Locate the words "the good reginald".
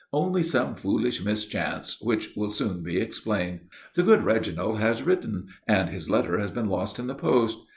3.93-4.79